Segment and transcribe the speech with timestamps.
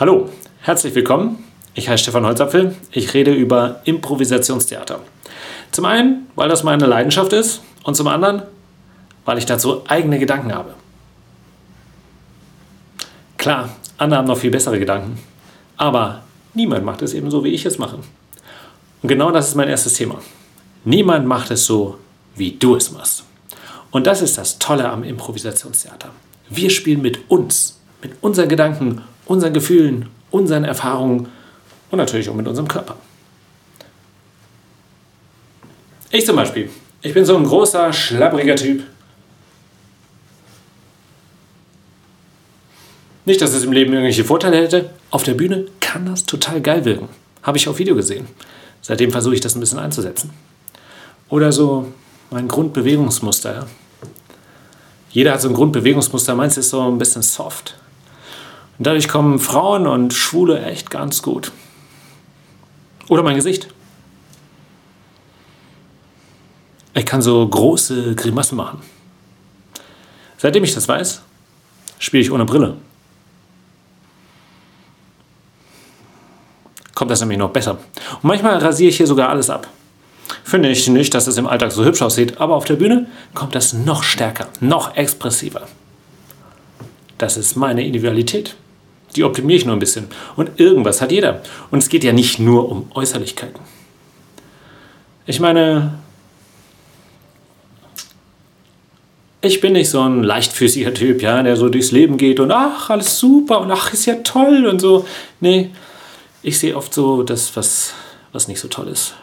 [0.00, 0.28] Hallo,
[0.60, 1.42] herzlich willkommen.
[1.74, 2.76] Ich heiße Stefan Holzapfel.
[2.92, 5.00] Ich rede über Improvisationstheater.
[5.72, 8.42] Zum einen, weil das meine Leidenschaft ist und zum anderen,
[9.24, 10.76] weil ich dazu eigene Gedanken habe.
[13.38, 15.18] Klar, andere haben noch viel bessere Gedanken,
[15.76, 16.22] aber
[16.54, 17.98] niemand macht es eben so, wie ich es mache.
[19.02, 20.20] Und genau das ist mein erstes Thema.
[20.84, 21.98] Niemand macht es so,
[22.36, 23.24] wie du es machst.
[23.90, 26.10] Und das ist das Tolle am Improvisationstheater.
[26.48, 31.28] Wir spielen mit uns, mit unseren Gedanken unseren Gefühlen, unseren Erfahrungen
[31.90, 32.96] und natürlich auch mit unserem Körper.
[36.10, 36.70] Ich zum Beispiel.
[37.02, 38.82] Ich bin so ein großer, schlappriger Typ.
[43.26, 44.90] Nicht, dass es im Leben irgendwelche Vorteile hätte.
[45.10, 47.10] Auf der Bühne kann das total geil wirken.
[47.42, 48.26] Habe ich auf Video gesehen.
[48.80, 50.30] Seitdem versuche ich das ein bisschen einzusetzen.
[51.28, 51.92] Oder so
[52.30, 53.66] mein Grundbewegungsmuster.
[55.10, 56.34] Jeder hat so ein Grundbewegungsmuster.
[56.34, 57.74] Meins ist so ein bisschen soft.
[58.78, 61.50] Und dadurch kommen Frauen und Schwule echt ganz gut.
[63.08, 63.68] Oder mein Gesicht.
[66.94, 68.80] Ich kann so große Grimassen machen.
[70.36, 71.22] Seitdem ich das weiß,
[71.98, 72.76] spiele ich ohne Brille.
[76.94, 77.78] Kommt das nämlich noch besser.
[78.14, 79.68] Und manchmal rasiere ich hier sogar alles ab.
[80.44, 83.54] Finde ich nicht, dass es im Alltag so hübsch aussieht, aber auf der Bühne kommt
[83.54, 85.68] das noch stärker, noch expressiver.
[87.16, 88.56] Das ist meine Individualität.
[89.16, 90.08] Die optimiere ich nur ein bisschen.
[90.36, 91.42] Und irgendwas hat jeder.
[91.70, 93.60] Und es geht ja nicht nur um Äußerlichkeiten.
[95.26, 95.98] Ich meine,
[99.40, 102.90] ich bin nicht so ein leichtfüßiger Typ, ja, der so durchs Leben geht und ach,
[102.90, 105.06] alles super und ach, ist ja toll und so.
[105.40, 105.70] Nee,
[106.42, 107.92] ich sehe oft so das, was,
[108.32, 109.14] was nicht so toll ist.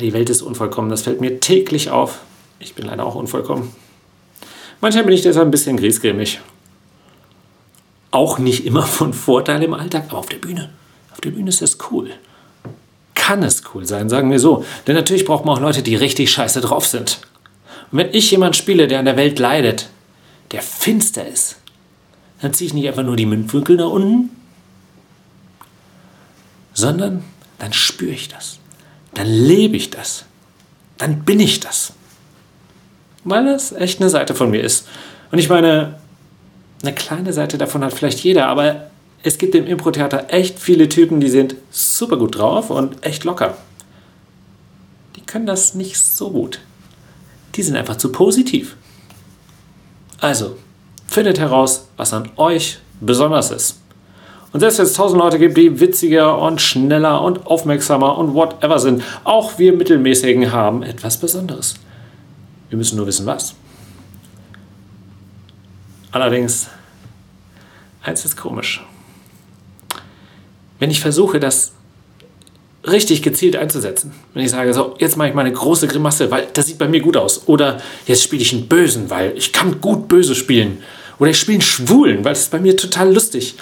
[0.00, 2.20] Die Welt ist unvollkommen, das fällt mir täglich auf.
[2.58, 3.74] Ich bin leider auch unvollkommen.
[4.80, 6.40] Manchmal bin ich deshalb ein bisschen griesgrämig
[8.16, 10.70] auch nicht immer von Vorteil im Alltag, aber auf der Bühne.
[11.12, 12.10] Auf der Bühne ist das cool.
[13.14, 14.64] Kann es cool sein, sagen wir so.
[14.86, 17.20] Denn natürlich braucht man auch Leute, die richtig scheiße drauf sind.
[17.92, 19.88] Und wenn ich jemand spiele, der an der Welt leidet,
[20.50, 21.56] der finster ist,
[22.40, 24.30] dann ziehe ich nicht einfach nur die Mundwinkel nach unten,
[26.72, 27.24] sondern
[27.58, 28.58] dann spüre ich das.
[29.14, 30.24] Dann lebe ich das.
[30.98, 31.92] Dann bin ich das.
[33.24, 34.86] Weil das echt eine Seite von mir ist.
[35.32, 35.98] Und ich meine,
[36.82, 38.90] eine kleine Seite davon hat vielleicht jeder, aber
[39.22, 43.56] es gibt im Impro-Theater echt viele Typen, die sind super gut drauf und echt locker.
[45.16, 46.60] Die können das nicht so gut.
[47.54, 48.76] Die sind einfach zu positiv.
[50.20, 50.56] Also,
[51.06, 53.80] findet heraus, was an euch besonders ist.
[54.52, 58.78] Und selbst wenn es tausend Leute gibt, die witziger und schneller und aufmerksamer und whatever
[58.78, 61.74] sind, auch wir Mittelmäßigen haben etwas Besonderes.
[62.68, 63.54] Wir müssen nur wissen, was.
[66.16, 66.68] Allerdings,
[68.02, 68.82] eins ist komisch.
[70.78, 71.72] Wenn ich versuche, das
[72.84, 76.48] richtig gezielt einzusetzen, wenn ich sage, so, jetzt mache ich mal eine große Grimasse, weil
[76.54, 77.46] das sieht bei mir gut aus.
[77.48, 80.82] Oder jetzt spiele ich einen Bösen, weil ich kann gut Böse spielen.
[81.18, 83.56] Oder ich spiele einen Schwulen, weil es ist bei mir total lustig.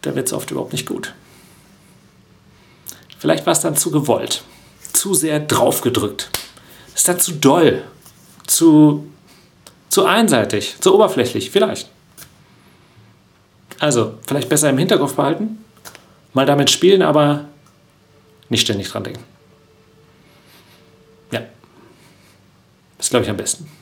[0.00, 1.12] Da wird es oft überhaupt nicht gut.
[3.18, 4.42] Vielleicht war es dann zu gewollt,
[4.94, 6.30] zu sehr draufgedrückt.
[6.94, 7.82] Ist dann zu doll,
[8.46, 9.04] zu
[9.90, 11.90] zu einseitig, zu oberflächlich, vielleicht.
[13.78, 15.64] Also, vielleicht besser im Hinterkopf behalten,
[16.32, 17.46] mal damit spielen, aber
[18.48, 19.24] nicht ständig dran denken.
[21.32, 21.42] Ja,
[22.98, 23.79] das glaube ich am besten.